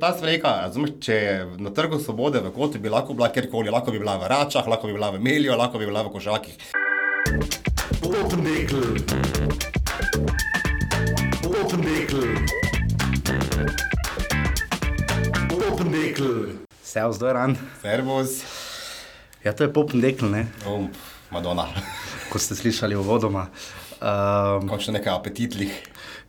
[0.00, 3.92] Ta slika, razumeš, če je na trgu svobode v kotu, bi lahko bila kjerkoli, lahko
[3.92, 6.54] bi bila v Račah, lahko bi bila v Melju, lahko bi bila v Košakih.
[8.00, 8.80] Popendekl.
[11.44, 12.24] Popendekl.
[15.52, 16.32] Popendekl.
[16.82, 17.58] Servus, Doran.
[17.82, 18.40] Servus,
[19.44, 20.46] Ja, to je popendekl, ne?
[20.68, 20.88] um,
[21.32, 21.68] Madonna,
[22.32, 23.48] Ko ste slišali uvodoma.
[24.00, 25.76] Um, končno nekaj apetitnih.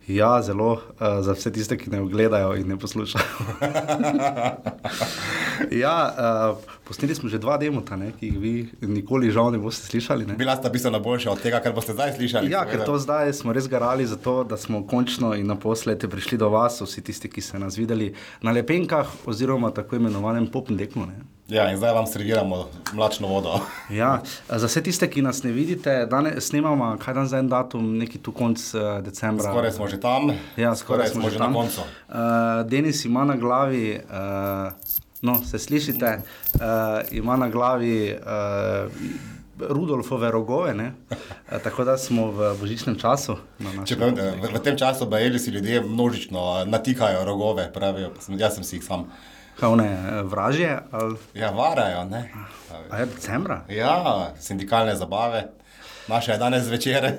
[0.06, 0.80] Ja, zelo uh,
[1.20, 3.24] za vse tiste, ki ne gledajo in ne poslušajo.
[5.84, 9.86] ja, uh, posneli smo že dva demota, ne, ki jih vi nikoli žal ne boste
[9.86, 10.26] slišali.
[10.26, 10.34] Ne?
[10.40, 12.50] Bila sta bistveno boljša od tega, kar boste zdaj slišali.
[12.50, 12.90] Ja, ker seveda.
[12.90, 16.80] to zdaj smo res garali za to, da smo končno in naposled prišli do vas,
[16.82, 21.06] vsi tisti, ki ste nas videli na lepenkah oziroma tako imenovanem popendeklu.
[21.48, 23.58] Ja, in zdaj vam serviramo mlačno vodo.
[23.90, 27.96] Ja, za vse tiste, ki nas ne vidite, danes snemamo, kaj dan za en datum,
[27.98, 29.50] neki tu konc uh, decembra.
[29.50, 31.54] Skoraj smo že tam, Ja, skoraj, smo že na tam.
[31.54, 31.80] koncu.
[32.08, 32.14] Uh,
[32.66, 34.72] Denis ima na glavi, uh,
[35.22, 36.18] no, se slišite,
[36.54, 36.60] uh,
[37.10, 38.92] ima na glavi uh,
[39.68, 40.92] Rudolfove rogove, ne?
[41.10, 41.16] uh,
[41.64, 43.36] tako da smo v božičnem času.
[43.58, 48.10] na Čeprav, eh, v, v tem času bajeli si ljudje množično eh, natikajo rogove, pravijo,
[48.14, 49.04] pa sem, jaz sem si jih sam.
[49.60, 52.30] One eh, vražje, ali Ja, varajo, ne?
[52.90, 53.64] a je decembra?
[53.68, 55.48] Ja, sindikalne zabave.
[56.08, 57.12] Naša je danes zvečer.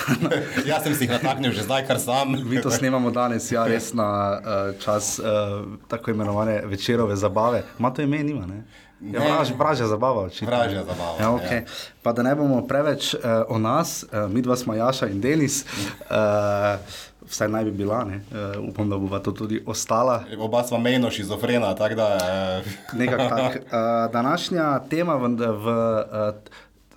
[0.68, 2.36] Jaz sem si jih nataknil že zdaj, kar sam.
[2.44, 7.62] Mi to snemamo danes, ja, res na uh, čas uh, tako imenovane večerove zabave.
[7.78, 8.64] Ma to ime nima, ne?
[9.00, 10.48] Ja, vraž, vražja zabava, očitno.
[10.50, 11.62] Vražja zabava, Ja, okay.
[11.62, 11.62] ja.
[12.02, 15.62] Pa da ne bomo preveč uh, o nas, uh, mi dva smo Jaša in Denis,
[16.10, 16.80] uh,
[17.28, 18.20] vsaj naj bi bila, ne?
[18.32, 20.24] uh, upam, da bo to tudi ostala.
[20.38, 22.08] Oba smo mejno šizofrena, tako da.
[22.16, 23.56] Eh, Nekak tak.
[23.56, 26.34] Uh, današnja tema v, v uh,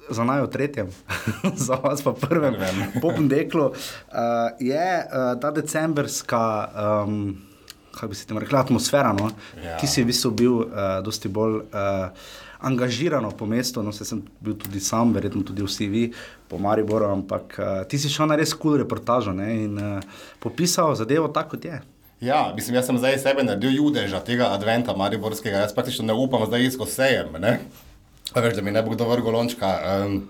[0.10, 0.88] za naj v tretjem,
[1.68, 2.92] za vas pa prvem, Prvem.
[3.02, 3.76] popem deklu, uh,
[4.60, 6.70] je uh, ta decembrska,
[7.06, 7.38] um,
[7.92, 9.14] kako bi se temu rekla, atmosfera.
[9.14, 9.32] No?
[9.64, 9.78] Ja.
[9.78, 11.62] Ti si v bistvu bil uh, dosti bolj.
[11.72, 16.02] Uh, Angažirano po mestu, no, sem bil tudi sam, verjetno tudi vsi vi,
[16.46, 20.20] po Mariboru, ampak uh, ti si šel na res kul cool reportažo ne, in uh,
[20.38, 21.80] popisal zadevo tako, kot je.
[22.22, 26.46] Ja, mislim, jaz sem zdaj sebe naredil judeža tega adventa mariborskega, jaz praktično ne upam
[26.46, 27.56] zdaj isko sejem, ne?
[28.36, 29.74] Veš, da mi ne bo kdo vrgel lončka.
[30.06, 30.22] Um,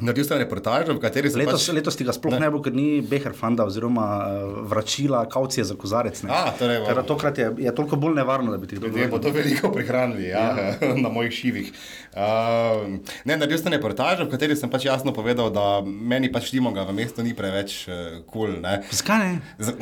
[0.00, 1.74] naredil sem reportažo, v kateri sem Letos, pač...
[1.76, 5.66] letos ti ga sploh ne, ne bo, ker ni Beher fanda oziroma uh, vračila kaucije
[5.68, 6.22] za kozarec.
[6.24, 6.32] Ne.
[6.32, 9.34] A, torej, Ker tokrat je, je toliko bolj nevarno, da bi ti kdo Ljudje bodo
[9.34, 10.94] veliko prihranili ja, ja.
[11.04, 11.72] na mojih šivih.
[12.16, 12.96] Uh,
[13.28, 16.96] ne, naredil sem reportažo, v kateri sem pač jasno povedal, da meni pač Timoga v
[16.96, 17.92] mestu ni preveč kul.
[17.92, 18.80] Uh, cool, ne.
[18.90, 19.32] Zakaj ne?
[19.60, 19.76] Z-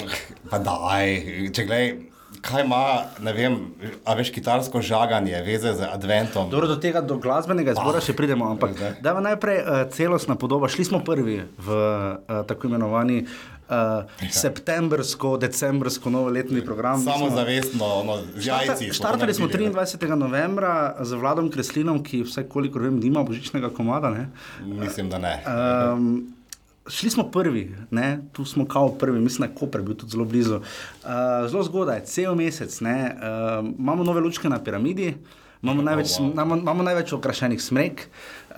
[0.50, 1.06] Pa daj,
[1.54, 1.92] če gledaj,
[2.41, 2.82] kaj ima,
[3.18, 3.56] ne vem,
[4.04, 6.50] a veš, kitarsko žaganje, veze z adventom.
[6.50, 10.68] Dobro, do tega, do glasbenega izbora še pridemo, ampak da je najprej uh, celostna podoba.
[10.68, 16.98] Šli smo prvi v uh, tako imenovani uh, septembrsko, decembrsko novoletni program.
[16.98, 18.92] Mi smo- Samozavestno, no, z jajci.
[18.92, 19.74] Štartali smo naredili, ne.
[19.76, 20.14] 23.
[20.16, 24.10] novembra z Vladom Kreslinom, ki vsaj kolikor vem, nima božičnega komada.
[24.10, 24.28] Ne?
[24.62, 25.34] Mislim, da ne.
[25.44, 26.39] Um,
[26.88, 28.20] šli smo prvi, ne?
[28.32, 30.56] tu smo kao prvi, mislim, da je Koper bil tudi zelo blizu.
[30.56, 31.10] Uh,
[31.50, 32.80] zelo zgodaj, cel mesec.
[32.80, 35.14] ne, Uh, imamo nove lučke na piramidi.
[35.62, 36.32] Imamo največ, wow.
[36.32, 38.06] imamo, imamo največ okrašenih smrek,
[38.50, 38.56] uh,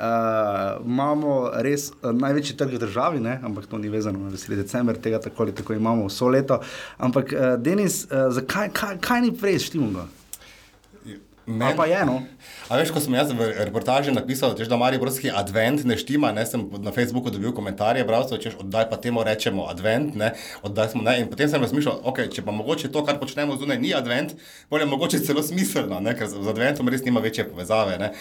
[0.86, 3.40] imamo res uh, največji trg v državi, ne?
[3.42, 6.60] ampak to ni vezano na veseli decembr, tega tako ali tako imamo vso leto.
[6.98, 10.06] Ampak, uh, Denis, uh, zakaj kaj, kaj ni prej štimo?
[11.46, 12.22] Men- Ali pa je eno?
[12.68, 16.46] A veš, ko sem jaz v reportaži napisal, češ, da Mariborski advent ne štima, ne,
[16.46, 20.32] sem na Facebooku dobil komentarje, bralcev, češ, oddaj pa temu rečemo advent, ne,
[20.62, 23.78] oddaj smo, ne, in potem sem razmišljal, ok, če pa mogoče to, kar počnemo zunaj,
[23.82, 24.36] ni advent,
[24.70, 28.12] bolje mogoče celo smiselno, ne, ker z adventom res nima večje povezave, ne.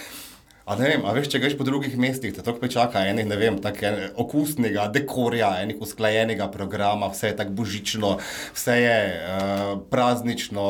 [0.71, 3.35] A ne vem, a veš, če greš po drugih mestih, te to pričaka enih, ne
[3.35, 8.11] vem, tako en- okusnega dekorja, enih usklajenega programa, vse je tako božično,
[8.55, 10.63] vse je uh, praznično.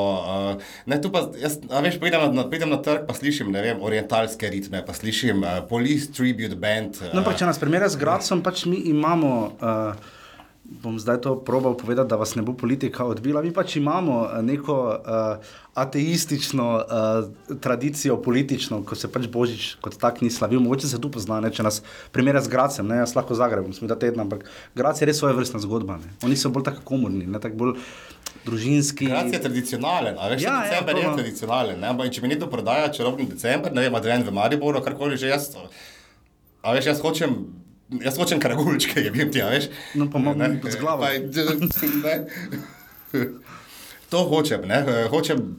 [0.55, 3.51] Uh, ne, tu pa, jaz, a veš, pridem na, na, pridem na trg, pa slišim,
[3.53, 6.97] ne vem, orientalske ritme, pa slišim uh, Police Tribute Band.
[6.97, 9.35] Uh, No, ampak če nas primerja z Gradcem, pač mi imamo.
[9.61, 10.17] Uh,
[10.71, 13.41] Bom zdaj to probal povedati, da vas ne bo politika odbila.
[13.41, 19.97] Mi pač imamo eh, neko uh, ateistično uh, tradicijo, politično, ko se pač Božič kot
[19.99, 20.63] tak ni slavil.
[20.63, 21.81] Mogoče se tu pozna, ne, če nas
[22.15, 25.35] primerja z Gradcem, ne, jaz lahko Zagrebom, smo da tedna, ampak Grac je res svoje
[25.35, 25.99] vrstna zgodba.
[25.99, 26.15] Ne.
[26.23, 27.77] Oni so bolj tako komorni, ne tako bolj
[28.47, 29.11] družinski.
[29.11, 31.81] Grad je tradicionalen, a veš, Ja, ja, ja, december to je tradicionalen.
[31.83, 31.91] Ne?
[31.91, 35.51] ampak Če mi nekdo prodaja čarobni december, ne vem, advent v Mariboru, karkoli že jaz.
[36.63, 37.60] A veš, jaz hočem.
[37.93, 39.67] Jaz hočem karagulčke, je bil ti, a veš.
[39.95, 41.01] No, pa imam Ne, pod glavo.
[41.01, 41.19] pa-
[41.99, 42.15] ne.
[44.09, 44.79] To hočem, ne?
[45.07, 45.55] hočem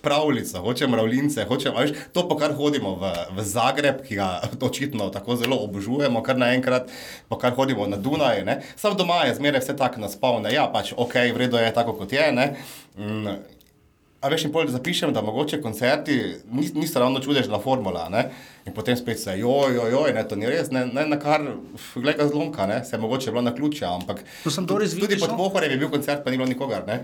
[0.00, 4.28] pravljico, hočem mravljince, hočem, a veš, to, po kar hodimo v, v Zagreb, ki ga
[4.60, 6.90] očitno tako zelo obožujemo, kar naenkrat,
[7.26, 8.44] po kar hodimo na Dunaj.
[8.44, 8.60] ne.
[8.76, 12.32] Sam doma je zmeraj vse tako naspavne, ja, pač ok, vredno je tako, kot je.
[12.32, 12.46] ne.
[14.24, 16.14] A veš, in pol zapišem, da mogoče koncerti
[16.48, 18.30] nis, niso ravno čudežna formula, ne?
[18.64, 21.42] in potem spet se, joj, joj, joj, ne, to ni res, ne, ne na kar,
[21.94, 25.12] gleda ga zlomka, ne, se je mogoče bilo na ključa, ampak To sem Doris tudi
[25.12, 25.36] Vindiš, pod no?
[25.42, 27.02] Pohorjem je bil koncert, pa ni bilo nikogar, ne?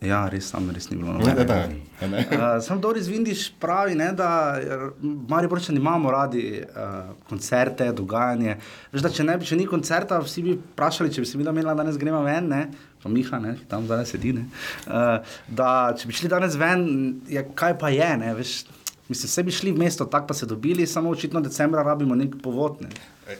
[0.00, 1.16] Ja, res tam res ni bilo.
[1.18, 1.78] Ne.
[1.98, 4.54] Uh, sam Doris Vindiš pravi, ne, da
[5.02, 8.54] Mari Borčani imamo radi uh, koncerte, dogajanje.
[8.92, 11.42] Veš, da, če, ne, bi- če ni koncerta, vsi bi vprašali, če bi se mi
[11.42, 12.60] imela danes gremo ven, ne,
[13.02, 14.36] pa Miha, ne, ki tam zdaj sedi.
[14.38, 14.46] Ne,
[14.86, 16.86] uh, da če bi šli danes ven,
[17.26, 18.60] je, kaj pa je, ne, veš.
[19.08, 22.34] Mislim, vse bi šli v mesto, tako pa se dobili, samo očitno decembra rabimo nek
[22.44, 22.82] povod.
[22.84, 22.92] Ne.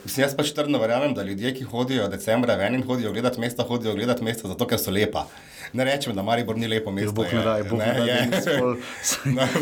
[0.03, 3.63] Mislim, jaz pač trdno verjamem, da ljudje, ki hodijo decembra ven in hodijo gledati mesta,
[3.63, 5.27] hodijo gledati mesta zato, ker so lepa.
[5.73, 7.11] Ne rečem, da Maribor ni lepo mesto.
[7.11, 8.77] Bog ne daj, Bog ne da bi spol-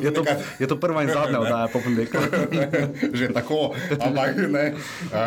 [0.03, 0.23] je, to,
[0.59, 2.17] je to prva in zadnja oddaja, po ponedeljku.
[3.19, 4.73] že tako, ampak ne.
[5.11, 5.17] Uh,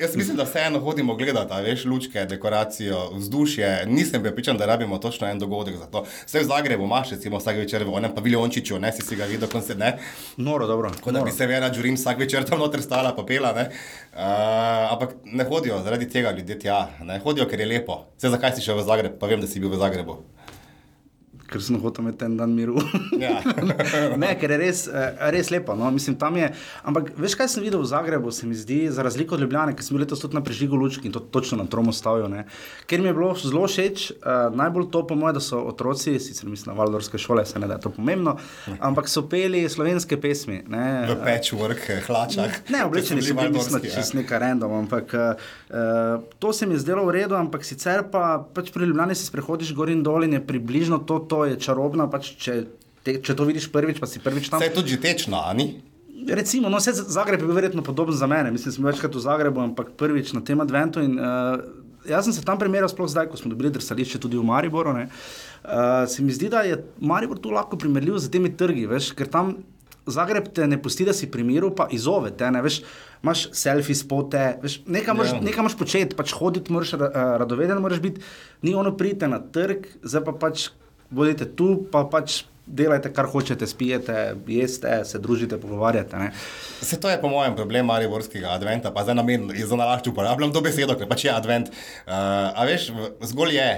[0.00, 3.86] jaz mislim, da vseeno hodimo gledati, veš, lučke, dekoracijo, vzdušje.
[3.86, 6.04] Nisem bil pričan, da rabimo točno en dogodek za to.
[6.26, 9.48] Vse v Zagrebu imaš, recimo vsak večer v onem paviljončiču, ne si si ga videl,
[9.48, 9.98] koncert, ne.
[10.36, 10.90] Noro, dobro.
[10.90, 13.68] Tako da bi se Vera Džurin vsak večer tam noter stala, pa pela, ne.
[14.14, 18.04] Uh, ampak ne hodijo zaradi tega ljudje tja, ne hodijo, ker je lepo.
[18.24, 20.14] Vse zakaj si šel v Zagreb, pa vem, da si bil v Zagrebu.
[21.54, 22.80] Ker sem hotel imeti en dan miru.
[23.14, 23.38] Ja.
[24.22, 25.76] ne, ker je res, eh, res lepo.
[25.78, 25.86] No?
[25.94, 26.48] Mislim, je.
[26.82, 29.94] Ampak veš, kaj sem videl v Zagrebu, se mi zdi, za razliko od Ljubljana, sem
[29.94, 32.26] bil letos tudi na prežigu lučki in to točno na tromu stavil.
[32.28, 32.42] Ne?
[32.90, 36.50] Ker mi je bilo zelo všeč, uh, najbolj to po mojem, da so otroci, sicer
[36.50, 38.36] mislim na Valdorske šole, se ne da je to pomembno,
[38.80, 40.64] ampak so peli slovenske pesmi.
[40.68, 41.06] Ne?
[41.12, 42.58] V patchwork, eh, hlačah.
[42.74, 43.94] Ne, oblečeni so bili, mislim, ja.
[43.94, 48.42] čez nekaj random, ampak uh, to se mi je zdelo v redu, ampak sicer pa
[48.54, 52.06] pač pri Ljubljani se sprehodiš gor in dol in je približno to, to je čarobno,
[52.10, 52.54] pač če,
[53.04, 54.62] te, če to vidiš prvič, pa si prvič tam.
[54.62, 55.80] Vse je tudi tečno, a ni?
[56.24, 59.60] Recimo, no, Zagreb je bil verjetno podoben za mene, mislim, sem bil večkrat v Zagrebu,
[59.60, 61.02] ampak prvič na tem adventu.
[61.04, 61.60] In, uh,
[62.08, 64.94] jaz sem se tam primerjal, sploh zdaj, ko smo dobili drsališče tudi v Mariboru.
[64.96, 69.12] Ne, uh, se mi zdi, da je Maribor tu lahko primerljiv z temi trgi, veš,
[69.18, 69.56] ker tam
[70.04, 72.82] Zagreb te ne pusti, da si pri miru, pa izzove te, ne veš.
[73.24, 75.40] Imaš selfie spote, veš, nekaj moraš, Ja.
[75.40, 78.20] nekaj moraš početi, pač hoditi, moraš ra, uh, radoveden, moraš biti,
[78.62, 80.66] ni ono pridite na trg, zdaj pa pač
[81.14, 86.16] bodite tu, pa pač delajte, kar hočete, spijete, jeste, se družite, pogovarjate.
[86.18, 86.30] Ne.
[86.80, 90.64] Se to je po mojem problem mariborskega adventa, pa zdaj namen za nalašč uporabljam to
[90.64, 91.68] besedo, ker pač je advent.
[91.68, 92.14] Uh,
[92.54, 92.88] a veš,
[93.32, 93.68] zgolj je.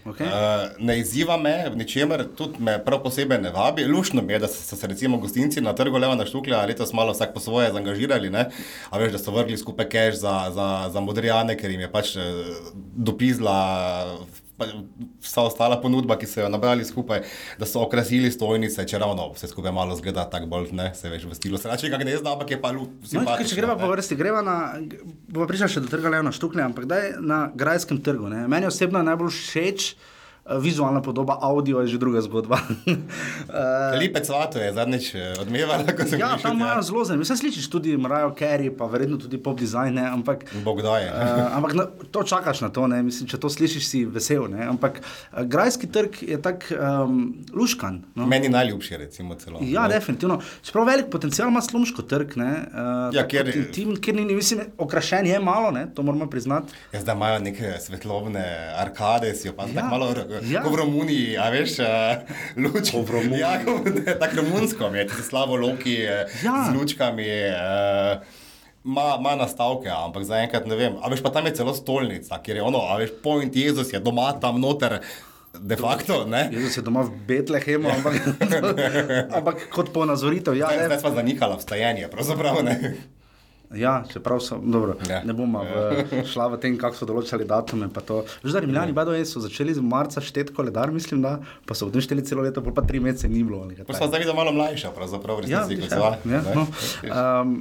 [0.00, 0.24] Okay.
[0.24, 3.84] Uh, ne izziva me ničemer, tudi me prav posebej ne vabi.
[3.84, 7.12] Lušno mi je, da so, se recimo gostinci na trgu Leva na Štuklja letos malo
[7.12, 8.30] vsak po svoje zaangažirali.
[8.30, 8.46] Ne?
[8.90, 12.14] A veš, da so vrgli skupaj keš za, za, za modrijane, ker jim je pač
[12.16, 12.22] eh,
[12.96, 13.58] dopizla
[14.24, 14.49] pa,
[15.20, 17.22] vsa ostala ponudba, ki so jo nabrali skupaj,
[17.58, 21.24] da so okrasili stojnice, če ravno vse skupaj malo zgleda tako bolj, ne, se veš,
[21.24, 23.80] v stilu sračega gnezda, ampak je pa lu- No, če greva ne.
[23.80, 24.56] po vrsti, greva na,
[25.28, 28.28] bo prišla še do trga Leona Štuklja, ampak daj na grajskem trgu.
[28.28, 28.46] Ne.
[28.46, 29.94] Meni osebno je najbolj všeč
[30.46, 32.58] vizualna podoba, audio je že druga zgodba.
[32.86, 36.64] uh, Lipe cvato je zadnjič eh, odmevala, ko sem ja, prišel tam tja.
[36.64, 37.24] imajo zelo zanimivo.
[37.24, 40.44] Vse slišiš tudi Marijo Carey, pa verjetno tudi pop design, ne, ampak.
[40.64, 41.10] Bog da je.
[41.12, 43.02] Uh, ampak na, to čakaš na to, ne?
[43.02, 44.48] Mislim, če to slišiš, si vesel.
[44.50, 44.64] Ne?
[44.66, 48.02] Ampak uh, grajski trg je tako um, luškan.
[48.14, 48.26] No?
[48.26, 49.60] Meni najljubši, recimo, celo.
[49.62, 49.94] Ja, ne.
[49.94, 50.40] definitivno.
[50.62, 55.26] Čeprav velik potencial ima slumško trg, ne, uh, Ja, kjer- intim, kjer ni, mislim, okrašen
[55.26, 56.72] je malo, ne, to moramo priznati.
[56.92, 58.44] Ja, zdaj imajo neke svetlobne
[58.78, 59.74] arkade, si jo pa ja.
[59.74, 60.40] tako malo, Ja.
[60.46, 60.60] ja.
[60.62, 62.22] kot v Romuniji, a veš, uh,
[62.56, 62.92] luč.
[62.94, 63.42] Kot v Romuniji.
[63.42, 63.56] Ja,
[64.20, 66.68] tako romunsko, je ti slabo loki uh, Ja.
[66.70, 67.26] z lučkami.
[67.50, 68.38] Uh,
[68.80, 70.94] Ma, ma nastavke, ampak zaenkrat ne vem.
[71.04, 74.00] A veš, pa tam je celo stolnica, kjer je ono, a veš, point Jezus je
[74.00, 75.02] doma tam noter,
[75.52, 76.46] de facto, ne?
[76.48, 78.16] Jezus je doma v Betlehemu, ampak,
[79.36, 80.56] ampak kot ponazoritev.
[80.56, 82.94] Ja, Zdaj, zdaj sva zanikala vstajanje, pravzaprav ne.
[83.70, 85.22] Ja, čeprav so, dobro, Ja.
[85.24, 87.88] ne bomo v, šla v tem, kako so določali datume.
[88.52, 88.96] da Rimljani, ja.
[89.24, 91.36] so začeli z marca šteti koledar, mislim, da
[91.66, 93.62] pa so v tem šteli celo leto, pa tri mesece ni bilo.
[93.86, 96.54] Pa sva zdaj malo mlajša, pravzaprav, v Ja, ja, ja, ne.
[96.54, 96.66] no.
[97.42, 97.54] um,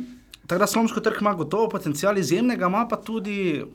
[0.48, 3.66] tako da Slomško trg ima gotovo potencial izjemnega, ima pa tudi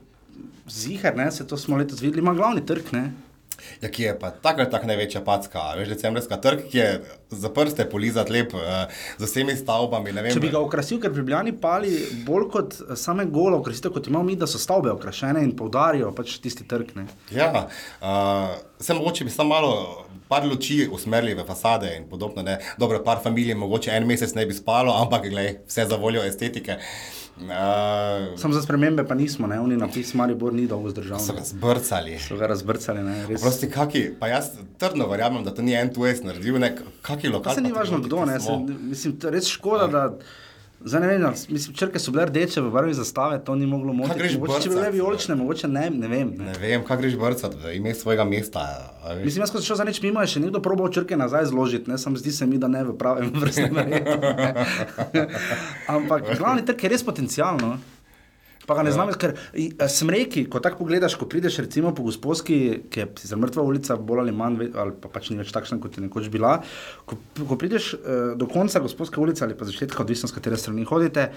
[0.68, 2.82] zihar, ne, se to smo letos videli, ima glavni trg.
[2.92, 3.12] Ne.
[3.82, 6.88] Ja, ki je pa tako ali tako največja packa, veš, decembrska trg, ki je
[7.30, 8.86] za prste polizat lep, uh,
[9.18, 10.14] z vsemi stavbami.
[10.32, 11.92] Če bi ga okrasil, ker pri Ljubljani pali
[12.26, 16.12] bolj kot eh, same golo okrasitev, kot imamo mi, da so stavbe okrašene in poudarijo
[16.16, 16.94] pač tisti trg.
[16.98, 17.08] Ne.
[17.34, 19.74] Ja, uh, sem mogoče bi samo malo.
[20.24, 22.42] Par luči usmerili v fasade in podobno.
[22.42, 22.56] Ne.
[22.80, 26.78] Dobro, par familij mogoče en mesec ne bi spalo, ampak glej, vse za voljo estetike.
[26.80, 27.23] Uh,
[28.36, 31.18] Sam za spremembe pa nismo, ne, oni napis Maribor ni dolgo zdržal.
[31.18, 32.18] so ga zbrcali.
[32.18, 33.40] So ga razbrcali, ne, res.
[33.42, 37.36] Prosti, kaki, pa jaz trdno verjamem, da to ni en tujes naredil, ne, kaki Pa
[37.36, 37.54] lokal.
[37.54, 40.04] se ni važno kdo, ne, se, mislim, res škoda, da
[40.84, 44.36] Zdaj ne vem, mislim, črke so bile rdeče v barvi zastave, to ni moglo motiti.
[44.36, 44.92] Mogoče če bi bile brcat?
[44.92, 46.34] vijolične, mogoče ne, ne vem.
[46.36, 46.44] Ne.
[46.44, 48.66] Ne vem, kaj greš brcati, v ime svojega mesta.
[49.22, 51.96] Mislim, jaz sem šel za nič mimo, je še nekdo probal črke nazaj zložiti, ne,
[51.98, 54.18] sam zdi se mi, da ne v pravem vrstnem redu.
[55.96, 57.78] Ampak glavni trg je res potencialno.
[58.66, 62.58] Pa ga ne znam, ker eh, smreki, ko tako pogledaš, ko prideš recimo po gospodski,
[62.90, 65.98] ki je sicer mrtva ulica, bolj ali manj, ali pa pač ni več takšna, kot
[65.98, 66.56] je nekoč bila.
[67.04, 67.18] Ko,
[67.48, 71.28] ko prideš eh, do konca gospodske ulice ali pa začetka, odvisno s katere strani hodite,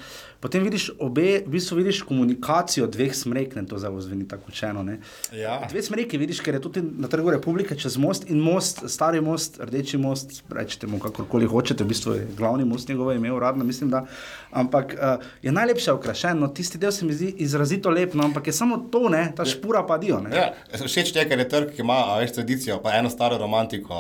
[0.44, 4.86] potem vidiš obe, v bistvu vidiš komunikacijo dveh smrek, ne to zdaj zveni tako učeno.
[4.88, 5.00] Ne.
[5.36, 5.60] Ja.
[5.68, 9.60] Dve smreki vidiš, ker je tudi na trgu Republike čez most in most, stari most,
[9.60, 13.92] rdeči most, rečete mu kakorkoli hočete, v bistvu je glavni most njegovo ime, uradno mislim,
[13.92, 14.06] da.
[14.52, 18.48] Ampak uh, je najlepše okrašen, no tisti del se mi zdi izrazito lep, no, ampak
[18.48, 20.20] je samo to, ne, ta špura pa dio.
[20.20, 20.36] Ne.
[20.36, 20.54] Ja,
[20.86, 23.94] všeč je, ker je trg, ki ima a, več tradicijo, pa eno staro romantiko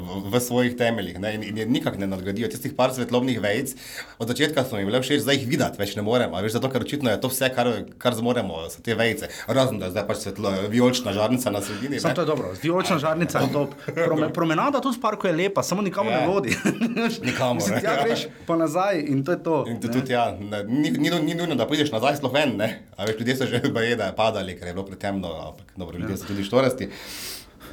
[0.00, 1.18] v, v svojih temeljih.
[1.20, 2.48] Ne, in, in je nikak ne nadgradijo.
[2.48, 3.74] Tistih par svetlobnih vejic,
[4.18, 6.40] od začetka so mi bile všeč, zdaj jih videti več ne moremo.
[6.42, 9.28] Veš, zato, ker očitno je to vse, kar, kar zmoremo, so te vejice.
[9.48, 12.00] Razen da je zdaj pač svetlo, vijolična žarnica na sredini.
[12.00, 13.74] Samo to je dobro, vijolična žarnica je top.
[13.94, 16.20] Prome, promenada tudi v parku je lepa, samo nikamor Ja.
[16.20, 16.56] ne vodi.
[17.26, 17.80] Nikamor, Mislim, ne.
[17.80, 19.64] tja greš pa nazaj in to je to.
[19.68, 22.70] In to tudi, ja, ne, ni, ni, ni nujno, da prideš nazaj sploh ven, ne.
[22.96, 25.98] A veš, ljudje so že baje, da je padali, ker je bilo pretemno, ampak dobro,
[25.98, 26.90] ljudje so tudi štorasti.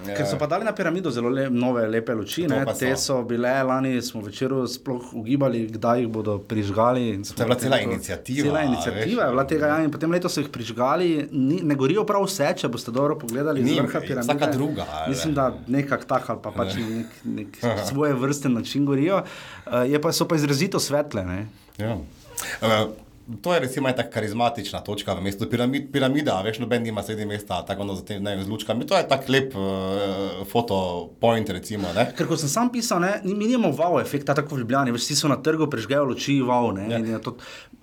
[0.01, 2.47] Ker so pa dali na piramido zelo le, nove, lepe luči.
[2.49, 3.01] Pa Te so.
[3.03, 7.21] so bile lani, smo večeru sploh ugibali, kdaj jih bodo prižgali.
[7.21, 9.27] To je bila cela iniciativa, Cela a iniciativa veš.
[9.27, 11.27] je bila tega, ja, in potem letos so jih prižgali.
[11.31, 13.61] Ni, ne gorijo prav vse, če boste dobro pogledali.
[13.61, 14.33] Ni, vrha piramide.
[14.33, 15.13] vsaka druga, ali?
[15.13, 17.61] Mislim, da nekako tak ali pa pač na nek, nek
[17.91, 19.21] svoje vrste način gorijo.
[19.21, 21.25] Uh, je pa, so pa izrazito svetle.
[21.25, 21.45] Ne?
[21.77, 21.93] Ja.
[21.93, 22.89] Uh,
[23.41, 27.25] To je recimo ena tako karizmatična točka v mestu, piramid, piramida, veš, noben nima sredi
[27.25, 28.87] mesta, tako no, za tem ne, z lučkami.
[28.87, 31.87] To je tak lep uh, fotopoint, recimo.
[31.95, 32.09] Ne?
[32.17, 35.15] Ker ko sem sam pisal, ne, mi nimamo wow efekta, tako v Ljubljani, veš, vsi
[35.15, 36.71] so na trgu, prežgejo luči, wow.
[36.75, 37.19] Ne, Ja.
[37.19, 37.37] to,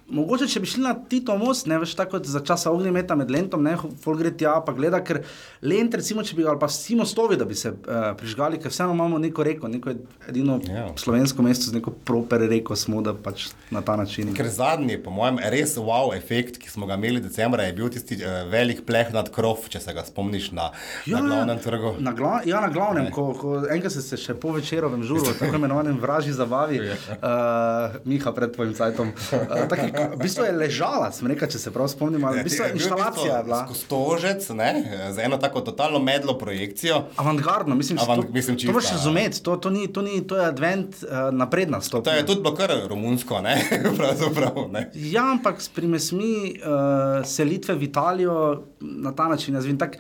[0.08, 3.62] mogoče, če bi šli na Tito most, ne veš, tako za časa ognjemeta med lentom,
[3.64, 5.20] ne, fol gre tja, pa gleda, ker
[5.62, 8.72] lent, recimo, če bi ga, ali pa vsi mostovi, da bi se uh, prižgali, ker
[8.72, 9.94] vseeno imamo neko reko, neko
[10.28, 10.88] edino Ja.
[10.98, 14.32] slovensko mesto z neko proper reko smo, da pač na ta način.
[14.36, 18.18] Ker zadnji, po mojem, res wow efekt, ki smo ga imeli decembra, je bil tisti
[18.22, 20.70] uh, velik pleh nad krov, če se ga spomniš na,
[21.06, 21.94] ja, na glavnem trgu.
[22.02, 25.60] Na, gla, ja, na glavnem, ko, ko enkrat ste se še po večerovem žuru, tako
[25.60, 29.12] imenovanem vražji zabavi, uh, Miha pred tvojim cajtom.
[29.32, 32.64] Uh, taki, v bistvu je ležala, sem rekel, če se prav spomnim, ali v bistvu
[32.64, 33.60] je bil inštalacija je bila.
[33.74, 34.70] Stožec, ne,
[35.10, 37.02] z eno tako totalno medlo projekcijo.
[37.16, 38.96] Avantgardno, mislim, Avant- to, mislim, to čisto, moraš ja.
[38.96, 42.12] razumeti, to, to, ni, to, ni, to je advent uh, napredna To stopnja.
[42.12, 43.56] je tudi bilo kar romunsko, ne,
[43.98, 44.68] pravzaprav.
[44.70, 44.90] Ne.
[44.94, 49.98] Ja, ampak s primesmi uh, selitve v Italijo na ta način, jaz vem, tako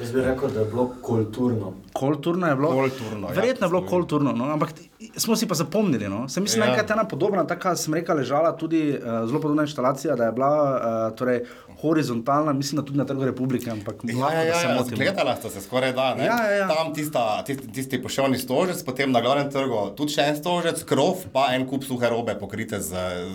[0.00, 1.72] Jaz bi rekel, da je bilo kulturno.
[1.92, 2.70] Kulturno je bilo.
[2.70, 4.44] Kulturno, ja, Verjetno je bilo kulturno, no?
[4.44, 4.72] ampak
[5.16, 6.08] smo si pa zapomnili.
[6.08, 6.28] No?
[6.28, 6.76] Se mislim, da Ja.
[6.76, 11.16] je ena podobna, taka smreka ležala, tudi uh, zelo podobna inštalacija, da je bila uh,
[11.16, 11.44] torej,
[11.80, 13.70] horizontalna, mislim, da tudi na Trgu Republike.
[13.70, 16.14] Ampak Ja, lahko, ja, da se ja, ja, sta se skoraj da.
[16.14, 16.24] Ne?
[16.24, 16.68] Ja, ja, ja.
[16.68, 21.22] Tam tista, tisti, tisti poševni stožec, potem na glavnem trgu tudi še en stožec, krov,
[21.32, 22.90] pa en kup suhe robe pokrite z,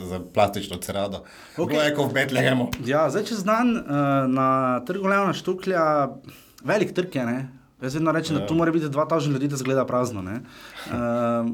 [0.10, 1.24] z plastično cerado.
[1.58, 1.72] Ok.
[1.72, 1.86] Okay.
[1.86, 2.70] Je kot v Betlehemu.
[2.86, 6.10] Ja, zdaj čez dan uh, na Trgu Levna Štuklja,
[6.64, 7.26] velik trg je.
[7.26, 7.63] Ne?
[7.84, 10.22] Jaz vedno rečem, da tu mora biti 2000 ljudi, da zgleda prazno.
[10.22, 10.40] ne.
[10.86, 10.94] Uh,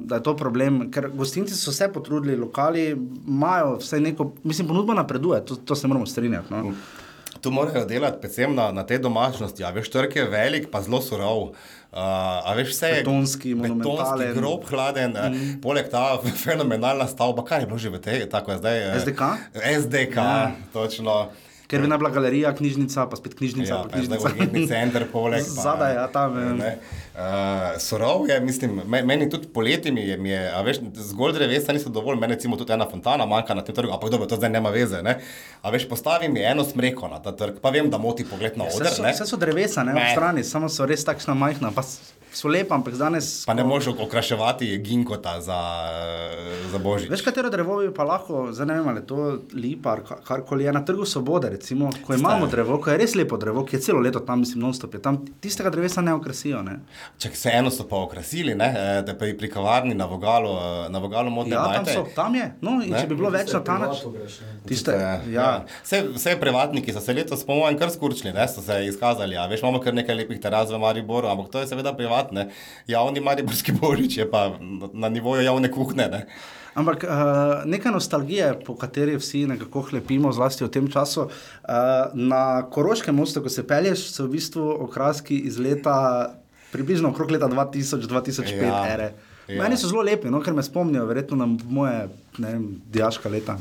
[0.04, 4.94] da je to problem, ker gostinci so se potrudili, lokali imajo vse neko, mislim, ponudba
[4.94, 6.54] napreduje, to, to se moramo strinjati.
[6.54, 6.74] No?
[7.42, 9.64] Tu morajo delati predvsem na, na te domačnosti.
[9.64, 11.42] A veš, trg je velik, pa zelo surov.
[11.42, 11.52] Uh,
[12.44, 14.18] a veš, vse je Betonski, monumentalen.
[14.20, 15.62] betonski, grob, hladen, mm.
[15.62, 18.78] poleg ta fenomenalna stavba, kaj je bilo že v tej, tako je zdaj.
[18.78, 19.22] eh, SDK?
[19.80, 20.52] SDK, Ja.
[20.74, 21.30] točno.
[21.70, 23.70] Ker bi naj bila galerija, knjižnica, pa spet knjižnica.
[23.70, 24.26] Ja, pa pa je knjižnica.
[24.28, 25.44] urgentni center, poleg.
[25.46, 26.54] pa- Zadaj, ja, tam, ja.
[26.56, 26.72] Ne.
[27.14, 27.22] Uh,
[27.78, 31.70] surov je, mislim, me- meni tudi poleti mi je, mi je a veš, zgolj drevesa
[31.72, 34.50] niso dovolj, meni recimo tudi ena fontana manjka na tem trgu, ampak dobro, to zdaj
[34.50, 35.20] nema veze, ne.
[35.62, 38.66] A veš, postavi mi eno smreko na ta trg, pa vem, da moti pogled na
[38.66, 39.12] Vse oder, so, ne.
[39.12, 40.02] vse so drevesa, ne, ne.
[40.02, 41.70] V strani, samo so res takšna majhna.
[41.72, 41.86] Pa
[42.34, 43.46] so lepa, ampak danes.
[43.46, 45.60] Pa ne moreš okraševati ginkota za,
[46.72, 47.10] za božič.
[47.10, 49.18] Veš, katero drevo bi pa lahko, zdaj ne vem, ali je to
[49.54, 53.66] lipa, karkoli je na trgu svobode, recimo, ko imamo drevo, ko je res lepo drevo,
[53.66, 56.62] ki je celo leto tam, mislim, non-stop je tam, tistega drevesa ne okrasijo.
[56.62, 56.80] Ne?
[57.18, 58.70] Če se eno so pa okrasili, ne,
[59.02, 61.94] da pri, pri kavarni na vogalu, eh, na vogalu modne Ja, tam bajte.
[61.94, 62.52] so, tam je.
[62.62, 63.02] No, in Ne?
[63.02, 64.14] če bi bilo več na ta način.
[64.68, 64.94] Tiste,
[65.30, 65.50] ja.
[65.84, 69.36] Vse, vse privatniki so se letos, po mojem, kar skurčili, ne, so se izkazali.
[69.36, 69.48] Ja.
[69.48, 72.52] Veš, imamo kar nekaj lepih teras v Mariboru, ampak to je seveda privatne.
[72.88, 76.08] Javni mariborski božič je pa na, na nivoju javne kuhne.
[76.08, 76.26] Ne.
[76.76, 81.28] Ampak uh, neka nostalgija, po kateri vsi nekako hlepimo, zlasti v tem času.
[81.28, 86.36] Uh, na Koroškem mostu, ko se pelješ, so v bistvu okraski iz leta,
[86.72, 88.86] približno okrog leta 2000-2005 Ja.
[88.94, 89.12] ere.
[89.50, 89.64] Ja.
[89.64, 92.04] Meni so zelo lepi, no, ker me spomnijo, verjetno na moje
[92.38, 93.56] vem, diaška leta.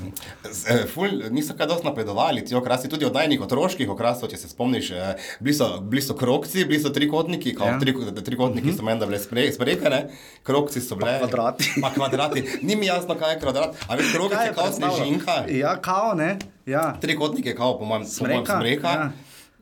[0.67, 4.49] Eh, Ful, niso kaj dosti napredovali, ti okrasi, tudi od najnih otroških okrasov, če se
[4.49, 5.09] spomniš, eh,
[5.41, 7.67] bili so, bili so krokci, bili so trikotniki, Ja.
[7.67, 7.79] ja.
[7.79, 10.03] tri, trikotniki so meni, da bile spre- sprekane,
[10.43, 11.19] krokci so bile.
[11.19, 11.71] kvadrati.
[11.83, 12.45] Pa kvadrati.
[12.63, 13.77] Ni mi jasno, kaj je kvadrat.
[13.89, 16.37] A veš, krokci je kao snežinka, Ja, kao, ne?
[16.67, 16.97] Ja.
[17.01, 18.57] trikotnik je kao, po mojem, po mojem Smreka.
[18.57, 18.89] smreka.
[18.91, 19.11] Ja.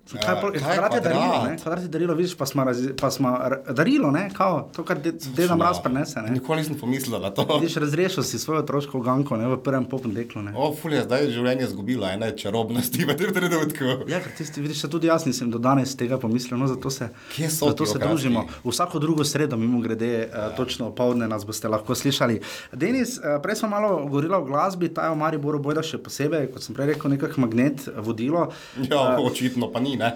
[0.07, 1.57] Kaj, Ja, pol- kaj je kvadrat je darilo, ne?
[1.59, 3.31] Kvadrat je darilo, vidiš, pa smo, raz, pa smo
[3.69, 4.31] darilo, ne?
[4.31, 6.31] Kao, to, kar de- deda mraz prenese, ne?
[6.31, 7.43] Nikoli nisem pomislil na to.
[7.57, 9.49] Vidiš, razrešil si svojo otroško ganko, ne?
[9.49, 10.53] V prvem popem deklu, ne?
[10.55, 13.85] O, ful je zdaj življenje izgubilo ene čarobnosti v tem trenutku.
[14.07, 17.09] Ja, ker tisti, vidiš, tudi jaz nisem do danes tega pomislil, no zato se,
[17.51, 18.45] zato ti se družimo.
[18.63, 22.39] Vsako drugo sredo, mimo grede, uh, točno opoldne nas boste lahko slišali.
[22.73, 26.47] Denis, uh, prej smo malo govorili o glasbi, ta je v Mariboru bojda še posebej,
[26.49, 28.47] kot sem prej rekel, nekak magnet, vodilo.
[28.81, 30.13] Ja, očitno pa ni, ne.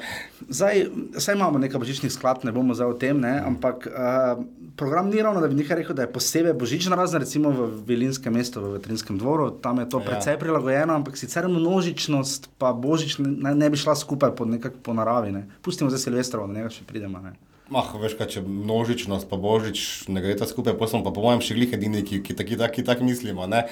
[0.48, 4.40] Zdaj, zdaj imamo nekaj božičnih skladb, ne bomo zdaj o tem, ne, ampak uh,
[4.76, 8.32] program ni ravno, da bi nekaj rekel, da je posebej božična, razen recimo v Vilinskem
[8.34, 10.04] mestu, v Vetrinskem dvoru, tam je to Ja.
[10.06, 14.94] precej prilagojeno, ampak sicer množičnost pa božič ne, ne bi šla skupaj po, nekak, po
[14.96, 15.32] naravi.
[15.32, 15.46] Ne.
[15.62, 17.20] Pustimo zdaj Silvestrovo, do njega še pridemo.
[17.20, 17.36] Ne.
[17.70, 21.22] Mah, veš, kaj, če množičnost pa božič ne gre ta skupaj, pa smo pa po
[21.22, 23.46] mojem še glih edini, ki, ki tako tak, tak mislimo.
[23.46, 23.68] Ne?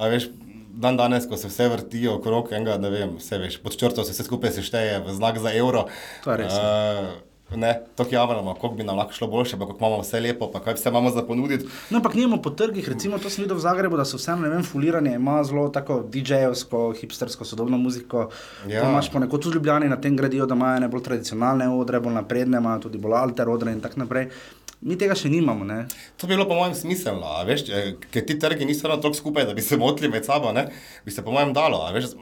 [0.00, 0.30] A veš,
[0.72, 4.14] dan danes, ko se vse vrti okrog enega, ne vem, vse veš, pod črto se
[4.14, 5.86] vse skupaj sešteje v znak za evro.
[6.24, 6.56] To je res.
[6.56, 10.50] Uh, ne, to javljamo, koliko bi nam lahko šlo boljše, pa kako imamo vse lepo,
[10.52, 11.68] pa kaj vse imamo za ponuditi.
[11.90, 14.48] No, ampak nimamo po trgih, recimo to sem videl v Zagrebu, da so vseeno, ne
[14.48, 18.30] vem, fuliranje, ima zelo tako DJ-evsko, hipstersko, sodobno muziko.
[18.68, 18.88] Ja.
[18.88, 22.14] Imaš pa nekod tudi Ljubljani na tem gradijo, da imajo ne bolj tradicionalne odre, bolj
[22.14, 24.30] napredne, imajo tudi bolj alter odre in tako naprej.
[24.82, 25.84] Mi tega še nimamo, ne?
[26.18, 29.46] To bi bilo po mojem smiselno, veš, eh, ker ti trgi niso ravno tako skupaj,
[29.46, 30.66] da bi se motili med sabo, ne?
[31.04, 31.78] bi se po mojem dalo.
[31.94, 32.16] Veš,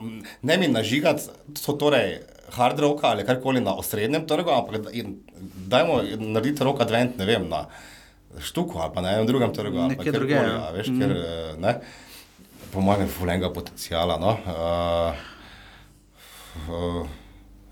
[0.44, 2.18] ne mi nažigati, so torej
[2.52, 4.90] hard rock ali karkoli na osrednjem trgu, ampak
[5.72, 7.64] dajmo narediti rok advent, ne vem, na
[8.38, 9.88] štuku ali pa na enem drugem trgu.
[9.94, 10.68] Nekje kjerkoli, ja.
[10.76, 11.74] Veš, ker, eh, ne,
[12.74, 14.20] po mojem je fulenga potencijala.
[14.20, 14.36] No?
[14.44, 15.12] Uh,
[16.68, 17.08] uh,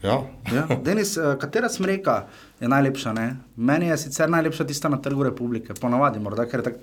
[0.02, 0.22] ja.
[0.52, 0.76] Ja.
[0.76, 2.26] Denis, eh, katera smreka
[2.60, 3.12] je najlepša?
[3.12, 3.36] Ne?
[3.56, 6.78] Meni je sicer najlepša tista na trgu republike, ponavadi, morda, ker je tako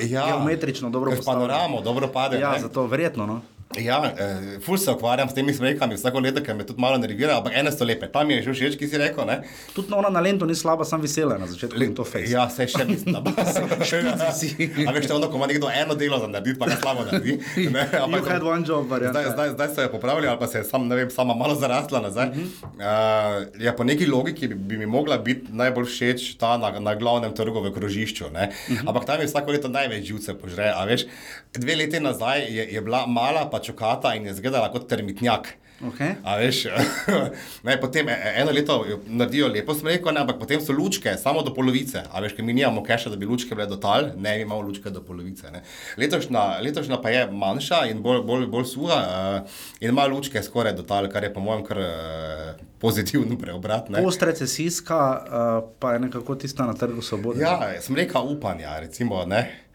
[0.00, 1.46] Ja, geometrično dobro postavljena.
[1.48, 2.38] panoramo dobro pade.
[2.38, 2.60] Ja, ne.
[2.60, 3.26] zato verjetno.
[3.26, 3.40] No.
[3.80, 7.36] Ja, eh, ful se ukvarjam s temi smrekami vsako leto, ker me tudi malo nervira,
[7.38, 8.08] ampak ene so lepe.
[8.12, 9.24] Tam je že všeč, ki si rekel.
[9.26, 9.42] Ne?
[9.74, 12.30] Tudi ona na Lendu ni slaba, sem vesela na začetku in to face.
[12.32, 13.62] Ja, se še mislim, da bo se
[14.86, 17.38] A veš, je ono, ko ima nekdo eno delo za narediti, pa ga slabo naredi.
[17.56, 17.88] Ne,
[18.22, 19.22] You had one job, varianta.
[19.22, 21.54] Zdaj, zdaj, zdaj so jo popravili, ali pa se je sam, ne vem, sama malo
[21.54, 22.28] zarasla nazaj.
[22.28, 22.46] Uh -huh.
[22.76, 26.94] uh, ja, po neki logiki bi, bi mi mogla biti najbolj všeč ta na, na
[26.94, 28.24] glavnem trgu v krožišču.
[28.26, 28.88] Uh -huh.
[28.88, 30.72] Ampak tam je vsako leto največ živce požre.
[30.76, 31.06] A veš,
[31.54, 35.54] dve leti nazaj je, je bila mala pa čokata in je izgledala kot termitnjak.
[35.82, 36.14] Okay.
[36.22, 36.66] A veš,
[37.66, 41.16] ne, potem e- e- eno leto jo naredijo lepo smreko, ne, ampak potem so lučke
[41.18, 42.04] samo do polovice.
[42.12, 44.60] A veš, ker mi nimamo keša, da bi lučke bile do tal, ne, mi imamo
[44.62, 45.50] lučke do polovice.
[45.50, 45.64] Ne.
[45.98, 50.76] Letošnja, letošnja pa je manjša in bolj, bolj, bolj suha uh, in ima lučke skoraj
[50.78, 53.90] do tal, kar je po mojem kar uh, pozitiven preobrat.
[53.90, 54.04] Ne.
[54.06, 57.42] Post-recesijska, uh, pa je nekako tista na trgu svobode.
[57.42, 59.24] Ja, smreka upanja, recimo.
[59.26, 59.71] Ne.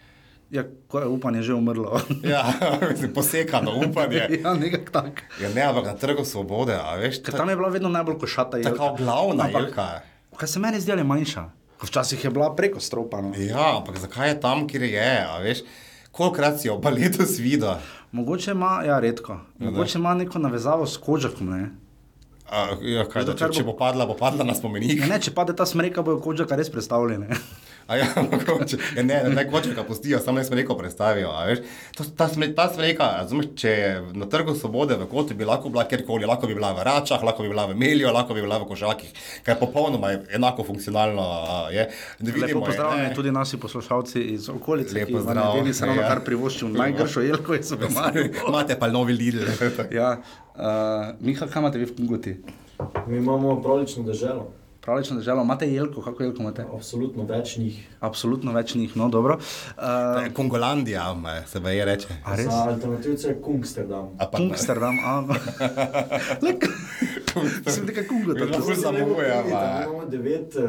[0.49, 1.99] Ja ko je upanje že umrlo.
[2.23, 2.43] Ja,
[2.83, 4.27] mislim, posekano upanje.
[4.39, 5.23] ja, nekako tak.
[5.37, 8.57] Ja, ne, ampak na trgu svobode, a veš, Ker tam je bila vedno najbolj košata
[8.57, 8.71] jelka.
[8.71, 9.87] tako glavna Ampak- jelka.
[10.35, 11.43] Kaj se meni da je manjša?
[11.79, 13.21] Včasih je bila preko stropa.
[13.21, 13.33] No.
[13.35, 15.25] Ja, ampak zakaj je tam, kjer je?
[15.25, 15.61] a Veš,
[16.11, 17.75] kolikrat si jo pa letos videl?
[18.11, 19.37] Mogoče ima, ja, redko.
[19.59, 21.49] Mogoče ima neko navezavo s kožakom.
[21.49, 21.69] Ne?
[22.47, 24.99] A, Ja, kaj, da, Zato, ker če, če bo- bo padla, bo padla na spomenik.
[24.99, 27.27] Ja, ne, če pade ta smreka, bojo kožaka res predstavljene.
[27.87, 28.77] A Ja, mogoče.
[28.95, 31.29] ja, ne, ne, ne kočeka pustijo, samo ne smreko predstavijo.
[31.31, 31.59] a veš.
[31.97, 35.69] To, ta, sme, ta smreka, razumeš, če je na trgu svobode v kotu, bi lahko
[35.69, 38.59] bila kjerkoli, lahko bi bila v račah, lahko bi bila v melju, lahko bi bila
[38.59, 41.87] v košakih, kar popolnoma je enako funkcionalno a, je.
[42.19, 43.15] Ne Lepo vidimo je, pozdravljeni ne.
[43.15, 46.07] tudi naši poslušalci iz okolice, Lep ki pozdrav, je Denis ravno ja.
[46.07, 48.31] kar privoščil najgršo jelko iz Somalije.
[48.49, 49.47] Imate pa novi lidl.
[49.91, 50.17] Ja,
[50.55, 50.61] uh,
[51.19, 52.35] Miha, kaj imate vi v Kungoti?
[53.07, 54.51] Mi imamo pravlično državo,
[54.87, 56.63] Pravično državo, imate jelko, kako jelko imate?
[56.73, 57.87] absolutno več njih.
[57.99, 59.35] Absolutno več njih, no dobro.
[59.35, 59.83] Uh,
[60.33, 62.07] Kongolandija, se ve je reče.
[62.23, 62.45] a res?
[62.45, 64.07] Za alternativce je Kungsterdam.
[64.17, 65.23] A pa- Kungsterdam, a.
[67.67, 68.03] Sem nekaj.
[68.27, 69.83] Vedno to- ful zamujamo, Mi ja.
[69.83, 70.63] imamo devet, eh,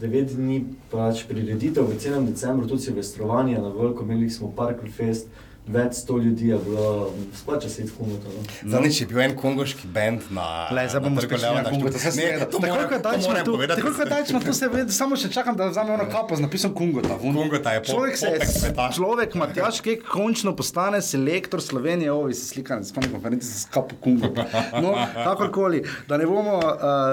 [0.00, 0.58] devet dni
[0.90, 5.28] pač prireditev v celem decembru, tudi silvestrovanje na veliko, imeli smo Park Fest,
[5.66, 8.28] več sto ljudi je bilo, splača se iti v komuto.
[8.62, 8.70] No.
[8.70, 10.68] Zadnjič je bil en kongoški bend na.
[10.70, 12.10] Le, zdaj bomo spet na Kongo, to se
[12.50, 13.82] to moram- to moram povedati.
[13.82, 16.74] Tako kot dajmo tu se ved, samo še čakam, da vzame ono kapo z napisom
[16.74, 17.14] Kungota.
[17.14, 17.32] ven.
[17.32, 18.90] Kungota je človek se sveta.
[18.92, 23.94] Človek, Matjaš Kek, končno postane selektor Slovenije, ovi se slika na spomni konferenci s kapo
[23.96, 24.44] Kungota.
[24.82, 24.94] No,
[25.26, 26.64] kakorkoli, da ne bomo uh,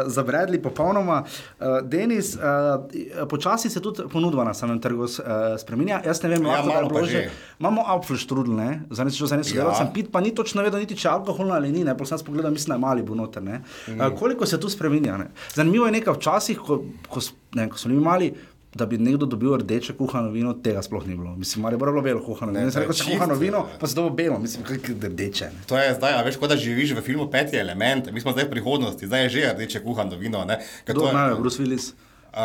[0.08, 1.24] zabredli popolnoma.
[1.60, 2.42] Uh, Denis, uh,
[3.28, 5.10] počasi se tudi ponudba na samem trgu uh,
[5.60, 6.02] spreminja.
[6.06, 7.30] Jaz ne vem, Ja, lahko da je bilo že.
[7.60, 7.84] Imamo
[8.42, 8.70] Apfelstrudel, ne?
[8.92, 9.88] Zadnjič šel za eno sodelavcem Ja.
[9.88, 9.94] ja.
[9.94, 12.24] pit, pa ni točno vedel niti, če je alkoholno ali ni, ne, pa sem jaz
[12.24, 13.62] pogledal, mislim, da je mali bo noter, ne.
[13.88, 14.00] Mm.
[14.00, 15.28] Uh, koliko se tu spreminja, ne.
[15.54, 17.20] Zanimivo je nekaj včasih, ko, ko,
[17.54, 18.34] ne, ko smo mi mali,
[18.72, 21.36] da bi nekdo dobil rdeče kuhano vino, tega sploh ni bilo.
[21.36, 22.62] Mislim, ali je bilo belo kuhano vino.
[22.62, 23.78] Ne, sem je rekel, če kuhano vino, ja.
[23.80, 25.46] pa se dobo belo, mislim, kaj je rdeče.
[25.48, 25.64] Ne.
[25.66, 28.46] To je zdaj, a veš, kot da živiš v filmu Peti element, mi smo zdaj
[28.46, 30.46] v prihodnosti, zdaj je že rdeče kuhano vino.
[30.46, 31.94] ne, Kdo je- znajo, Bruce Willis?
[32.30, 32.38] Uh,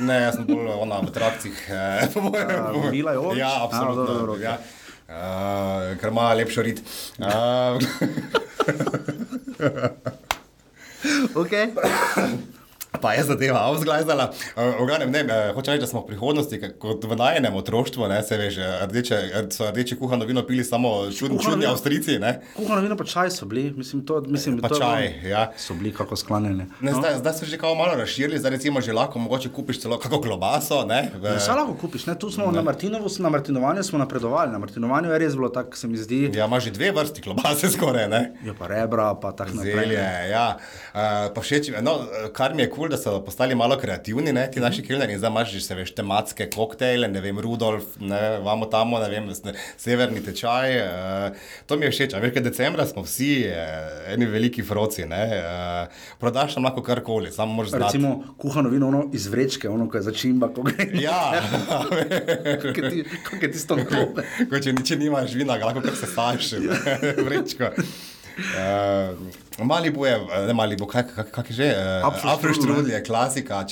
[0.00, 1.56] ne, jaz sem bolj ona v trakcih.
[1.68, 3.40] eh, po mojem- A, Mila Jovovich?
[3.40, 4.06] Ja, A, absolutno.
[4.06, 4.58] dobro, dobro, ja.
[5.08, 6.82] Uh, ker ima lepšo rit.
[7.18, 7.78] Uh,
[11.34, 11.72] Okay.
[13.02, 14.30] Pa je zadeva avzglajzala.
[14.56, 14.62] Uh,
[15.00, 18.36] ne, ne, uh, hoče reči, da smo v prihodnosti, kot v najenem otroštvu, ne, se
[18.36, 22.18] veš, eh, rdeče, eh, so rdeče kuhano vino pili samo čudni, čudni Avstrijci.
[22.18, 25.08] Ne, Kuhano vino pa čaj so bili, mislim, to, mislim, pa to je čaj.
[25.08, 25.52] bilo- Ja.
[25.58, 26.66] So bili kako sklanjeni.
[26.80, 29.98] Ne, zdaj, zdaj so že kao malo razširili, zdaj recimo že lahko mogoče kupiš celo
[29.98, 30.84] kako klobaso.
[30.84, 32.14] Ne, v, Vse lahko kupiš, ne?
[32.14, 35.88] tu smo na Martinovu, na Martinovanju smo napredovali, na Martinovanju je res bilo tako, se
[35.88, 36.30] mi zdi.
[36.34, 38.08] ja, ima že dve vrsti klobase skoraj.
[38.08, 38.32] Ne.
[38.44, 39.74] Ja, pa rebra, pa tako naprej.
[39.74, 40.28] Zelje, ne.
[40.30, 40.56] ja.
[40.94, 41.00] Uh,
[41.34, 44.44] pa všeč, je, no, kar mi je kul, cool, da so postali malo kreativni, ne,
[44.52, 48.66] ti naši kelneri, zdaj imaš že, se veš, tematske koktejle, ne vem, Rudolf, ne, vamo
[48.70, 50.76] tamo, ne vem, ne, severni tečaj.
[50.76, 53.56] Uh, to mi je všeč, veš, ker decembra smo vsi uh,
[54.12, 57.84] eni veliki froci, ne, uh, prodaš tam lahko karkoli, samo moraš znati.
[57.98, 60.88] Recimo kuhano vino ono iz vrečke, ono, ko je začimba, ko gre.
[61.00, 61.32] Ja,
[62.52, 64.26] je ti- kako je tisto narobe.
[64.50, 66.52] Ko če, če nimaš vina, lahko kar se saš,
[67.26, 67.72] vrečko.
[68.38, 70.16] Uh, mali bo je,
[70.46, 71.68] ne mali bo, kaj, kaj, kaj je že?
[72.02, 72.94] Uh, Afroštrudel ne?
[72.94, 73.64] je klasika,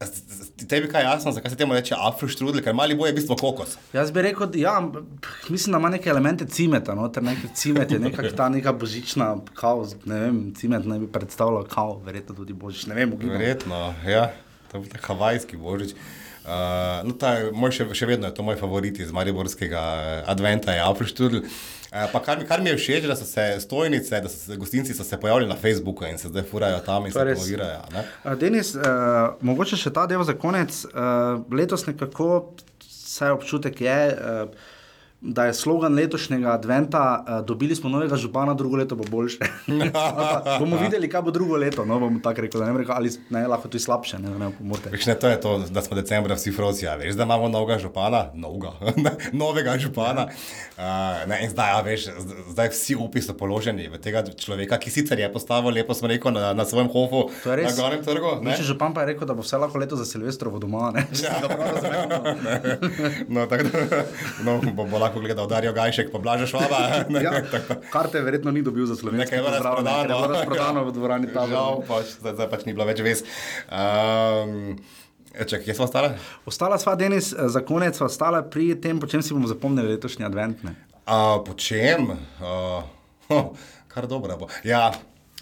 [0.00, 3.36] s- Tebi kaj jasno, zakaj se temu reče afroštrudel, ker mali bo je v bistvu
[3.36, 3.76] kokos.
[3.92, 4.74] Jaz bi rekel, ja,
[5.48, 9.36] mislim, da ima neke elemente cimeta, no, ter nekaj cimet je nekako ta neka božična
[9.54, 13.36] kaos, ne vem, cimet naj bi predstavljal kao, verjetno tudi božič, ne vem, ugibam.
[13.36, 14.30] Verjetno, ja,
[14.72, 15.92] to je tak havajski božič.
[15.92, 16.29] Uh,
[17.04, 20.82] no, ta, moj še, še vedno je to moj favorit iz Mariborskega eh, adventa, je
[20.84, 21.44] Afroštrudel.
[21.90, 24.94] Uh, pa kar, kar mi je všeč, da so se stojnice, da so se gostinci
[24.94, 27.80] so se pojavili na Facebooku in se zdaj furajo tam in To se promovirajo.
[28.24, 28.84] Uh, Denis, uh,
[29.42, 30.84] mogoče še ta del za konec.
[30.86, 32.28] Uh, letos nekako,
[32.86, 34.70] vsaj občutek je, uh,
[35.20, 39.38] da je slogan letošnjega adventa: uh, dobili smo novega župana, drugo leto bo boljše.
[39.92, 41.84] Pa bomo videli, kaj bo drugo leto.
[41.84, 44.90] No, bom tako rekel, da ne, rekel, ali ne, lahko tudi slabše, ne, ne pomote.
[44.90, 47.78] Veš, ne, to je to, da smo decembra vsi froci, a veš, da imamo novega
[47.78, 48.72] župana, novega,
[49.42, 50.26] novega župana.
[50.78, 52.08] Uh, ne, in zdaj, a veš,
[52.54, 56.52] zdaj vsi upi so položeni v tega človeka, ki sicer je postavil lepo smreko na,
[56.56, 57.76] na svojem hofu je na res.
[57.76, 58.32] glavnem trgu.
[58.40, 58.50] ne.
[58.50, 60.90] Višji župan pa je rekel, da bo vse lahko leto za Silvestrovo doma.
[60.94, 61.06] Ne?
[61.12, 63.40] Če razumel, no.
[63.40, 64.02] No, tako da
[64.44, 66.78] no, bo, bo lahko gledal Darijo Gajšek, pa Blaža Švaba.
[67.08, 67.82] ne, Ja, tako.
[67.88, 70.06] karte verjetno ni dobil za slovensko Nekaj je bilo razprodano.
[70.06, 71.82] Bilo razprodano v dvorani Žal, Tabor.
[71.82, 73.24] pač, zdaj, zdaj pač ni bilo več vez.
[73.66, 74.78] Um,
[75.40, 76.14] čak, kje smo ostali?
[76.44, 79.88] Ostala sva, Denis, eh, za konec sva ostala pri tem, po čem si bomo zapomnili
[79.90, 80.62] letošnji advent.
[80.62, 80.76] Ne?
[81.02, 82.12] Uh, po čem?
[82.38, 82.84] Uh,
[83.28, 83.50] oh,
[83.88, 84.46] kar dobro bo.
[84.62, 84.92] Ja,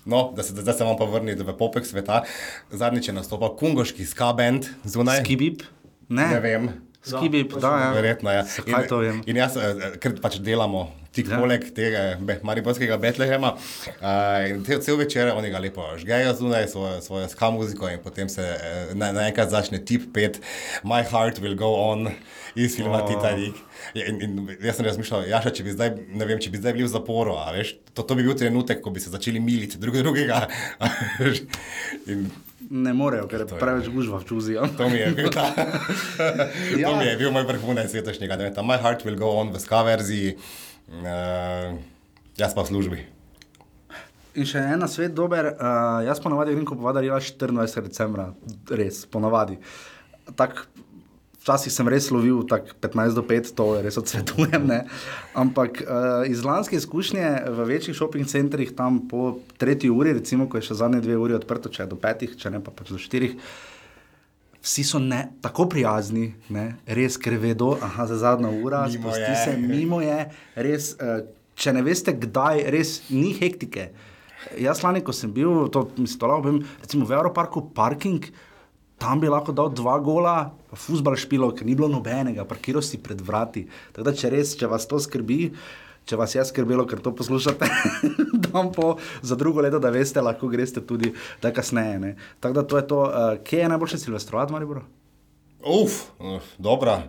[0.04, 2.22] no, da se, zdaj se vam pa vrniti v popek sveta.
[2.70, 5.20] Zadnjič je nastopal kungoški ska-band zunaj.
[5.20, 5.60] Skibib?
[6.08, 6.68] Ne, Ne vem.
[7.08, 7.90] Skibib, Ja, da, ja.
[7.96, 8.44] Verjetno je.
[8.68, 9.22] Kaj to vem?
[9.26, 11.34] In jaz, eh, ker pač delamo tik Ja.
[11.34, 11.38] ja.
[11.40, 16.68] poleg tega be- Mariborskega Betlehema, uh, in te, cel večer oni ga lepo žgejo zunaj
[16.68, 20.36] svojo, svojo ska muziko in potem se uh, na, naenkrat začne tip 5,
[20.84, 22.06] My Heart Will Go On
[22.54, 23.08] iz filma Oh.
[23.08, 23.56] Titanic.
[23.94, 26.84] In, in jaz sem razmišljal, Jaša, če bi zdaj, ne vem, če bi zdaj bili
[26.86, 29.96] v zaporu, a veš, to, to bi bil trenutek, ko bi se začeli militi drug
[30.04, 30.44] drugega.
[32.12, 32.28] in
[32.70, 34.52] Ne morejo, ker je je- preveč gužva v čuzi.
[34.54, 34.66] Ja.
[34.68, 35.46] To mi je bil, ta,
[36.76, 36.88] Ja.
[36.90, 38.62] to mi je bil moj vrhunec letošnjega leta.
[38.62, 40.36] My heart will go on v ska verziji,
[40.88, 41.78] uh,
[42.36, 42.98] jaz pa v službi.
[44.34, 47.82] In še en svet dober, uh, jaz ponavadi grem kupovati darila 24.
[47.82, 48.28] decembra,
[48.70, 49.56] res, ponavadi.
[50.36, 50.66] Tak,
[51.48, 54.68] včasih sem res lovil tak 15 do 5, to res odsvetujem.
[54.68, 54.84] Ne?
[55.32, 60.60] Ampak uh, iz lanske izkušnje v večjih shopping centrih, tam po tretji uri, recimo, ko
[60.60, 63.00] je še zadnje dve uri odprto, če je do petih, če ne pa pač do
[63.00, 63.38] štirih.
[64.60, 69.32] Vsi so ne, tako prijazni, ne, res, ker vedo, da je zadnja ura, Mimo spusti
[69.46, 70.18] se, mimo je,
[70.60, 71.22] res, uh,
[71.56, 73.88] če ne veste, kdaj, res ni hektike.
[74.60, 78.28] Jaz lani, ko sem bil, to, mislim, to lahko povem, recimo v Evroparku parking,
[78.98, 82.98] tam bi lahko dal dva gola, pa fusbal špilo, ker ni bilo nobenega, parkiral si
[82.98, 83.62] pred vrati.
[83.92, 85.52] Tako da, če res, če vas to skrbi,
[86.04, 87.68] če vas je skrbelo, ker to poslušate,
[88.44, 91.98] dam po za drugo leto, da veste, lahko greste tudi da kasneje.
[91.98, 92.10] ne.
[92.40, 94.82] Tako da, to je to, uh, kje je najboljše silvestrovat, Maribor?
[95.60, 97.02] Uf, uh, dobra.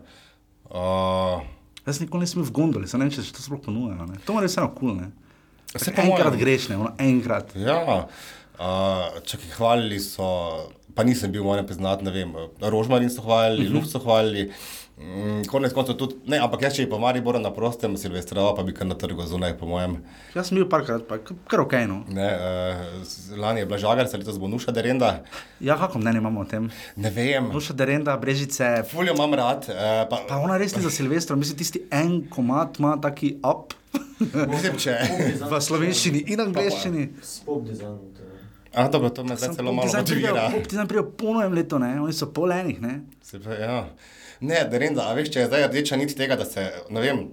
[0.65, 1.41] Uh,
[1.85, 3.95] Jaz nikoli nisem v gondoli, se ne vem, če se to sploh ponuja.
[4.05, 4.19] ne.
[4.21, 4.93] To mora biti vseeno kul.
[4.93, 5.09] Cool,
[5.75, 7.55] Saj po enkrat mojem- greš, ne, ono, enkrat.
[7.55, 8.09] Ja, uh,
[9.23, 10.27] čakaj, hvalili so,
[10.99, 13.75] pa nisem bil, moram priznati, ne vem, Rožmarin so hvalili, uh -huh.
[13.75, 14.51] Luft so hvalili.
[14.99, 18.63] Mm, konec koncev tudi, ne, ampak jaz, če je pa Maribor na prostem, Silvestrova pa
[18.63, 20.03] bi kar na trgu zunaj, po mojem.
[20.35, 21.73] Jaz sem bil parkrat, pa kar ok.
[21.87, 22.03] No.
[22.09, 25.23] Ne, uh, lani je bila žagarca, letos bo Nuša Derenda.
[25.59, 26.69] Ja, kako mnenje imamo o tem?
[26.95, 28.83] Ne vem, Duša Derenda, Brežice.
[28.91, 29.65] fuljo imam rad.
[29.69, 33.73] Uh, pa, Pa ona res ni za Silvestra, mislim, tisti en komat ima taki up
[34.19, 34.97] mislim, če.
[35.49, 37.09] v slovenščini in angleščini.
[37.23, 37.63] Spop
[38.71, 38.71] dizajn.
[38.71, 38.85] to je.
[38.85, 40.51] A, dobro, to me zdaj celo malo motivira.
[40.69, 42.01] Ti znam prijo po novem letu, ne?
[42.01, 42.81] oni so pol enih.
[42.81, 43.01] Ne?
[43.21, 43.89] Se pa, ja.
[44.39, 47.25] Ne, Derenda, a veš, če je zdaj rdeča nit tega, da se, vem,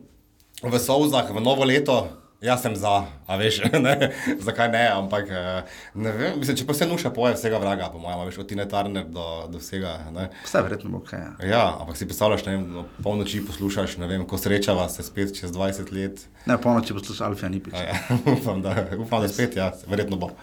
[0.62, 2.08] v Sovzah, v novo leto,
[2.42, 4.10] jaz sem za, a veš, ne,
[4.42, 8.02] zakaj ne, ampak eh, ne vem, mislim, če pa se nuša poje vsega vraga, po
[8.02, 10.28] mojem, veš, od Tine Turner do, do vsega, ne.
[10.44, 11.22] Vse verjetno bo kaj.
[11.22, 11.48] Ja.
[11.52, 15.34] Ja, ampak si predstavljaš, ne vem, no, polnoči poslušaš, ne vem, ko srečava se spet
[15.38, 16.26] čez 20 let.
[16.50, 17.78] Ne, polnoči poslušal Alfija Nipič.
[17.78, 18.02] Ja,
[18.36, 20.34] upam, da, upam, da spet, ja, verjetno bo.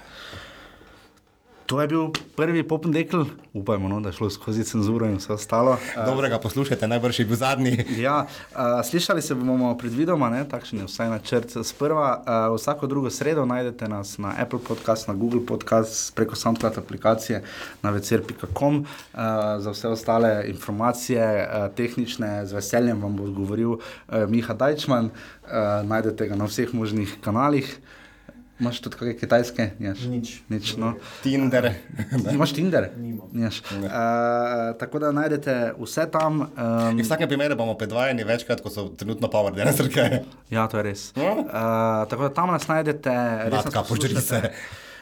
[1.65, 3.23] To je bil prvi popendekl,
[3.53, 5.77] upajmo, no, da je šlo skozi cenzuro in vse ostalo.
[6.05, 7.85] Dobrega poslušajte, najbrž je bil zadnji.
[7.97, 11.55] Ja, uh, slišali se bomo predvidoma, ne, takšen je vsaj načrt.
[11.63, 16.77] Sprva, uh, vsako drugo sredo najdete nas na Apple Podcast, na Google Podcast, preko SoundCloud
[16.77, 17.43] aplikacije
[17.81, 18.83] na večer.com.
[18.83, 19.19] Uh,
[19.59, 23.81] za vse ostale informacije, uh, tehnične, z veseljem vam bo odgovoril uh,
[24.27, 25.05] Miha Dajčman.
[25.05, 27.79] Uh, najdete ga na vseh možnih kanalih.
[28.63, 29.63] Imaš tudi kakšne kitajske?
[29.75, 30.01] Nimaš?
[30.07, 30.29] Nič.
[30.47, 30.93] Nič no.
[31.19, 31.65] Tinder.
[32.35, 32.87] Imaš Tinder?
[32.95, 33.27] Nimam.
[33.35, 33.49] Uh,
[34.79, 36.47] tako da najdete vse tam.
[36.47, 40.23] Um, In v vsakem primeru bomo predvajani večkrat, ko so trenutno power dancerke.
[40.47, 41.11] Ja, to je res.
[41.11, 41.43] Uh,
[42.07, 43.11] tako da tam nas najdete,
[43.51, 44.39] Natka, požri se.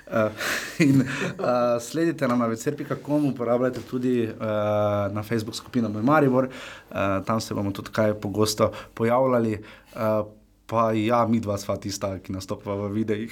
[0.10, 0.34] Uh,
[0.82, 4.42] in uh, sledite nam na večer.com, uporabljajte tudi uh,
[5.14, 9.62] na Facebook skupino Maribor, uh, tam se bomo tudi kaj pogosto pojavljali.
[9.94, 10.41] Uh,
[10.72, 13.28] pa ja, mi dva sva tista, ki nastopa v videih.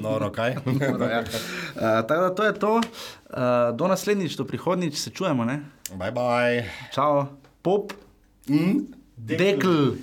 [0.00, 0.56] Noro, kaj?
[0.64, 1.20] Dobro, ja.
[1.20, 2.72] uh, tako da to je to.
[2.72, 3.36] Uh,
[3.72, 5.44] do naslednjič, do prihodnjič se čujemo.
[5.44, 5.60] Ne?
[5.92, 6.64] Bye bye.
[6.90, 7.26] Čau,
[7.60, 7.92] pop,
[8.48, 8.88] Mm?
[9.16, 9.94] dekl.